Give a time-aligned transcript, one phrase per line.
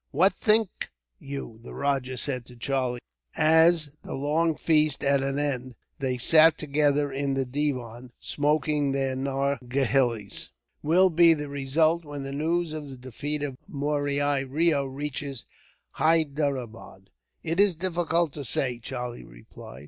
[0.09, 3.01] "What think you," the rajah said to Charlie,
[3.37, 9.15] as, the long feast at an end, they sat together in the divan, smoking their
[9.15, 10.49] narghileys,
[10.81, 15.45] "will be the result, when the news of the defeat of Murari Reo reaches
[15.91, 17.11] Hyderabad?"
[17.43, 19.79] "It is difficult to say," Charlie replied.